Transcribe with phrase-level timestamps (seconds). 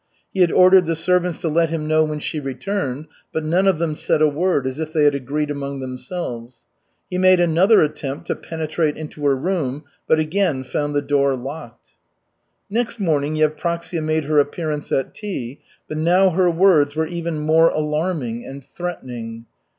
[0.33, 3.77] He had ordered the servants to let him know when she returned, but none of
[3.77, 6.65] them said a word, as if they had agreed among themselves.
[7.11, 11.89] He made another attempt to penetrate into her room, but again found the door locked.
[12.67, 17.69] Next morning Yevpraksia made her appearance at tea, but now her words were even more
[17.69, 19.45] alarming and threatening.